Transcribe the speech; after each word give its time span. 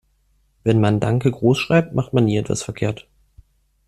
Wenn 0.63 0.81
man 0.81 0.99
"Danke" 0.99 1.29
großschreibt, 1.29 1.93
macht 1.93 2.11
man 2.11 2.25
nie 2.25 2.35
etwas 2.37 2.63
verkehrt. 2.63 3.07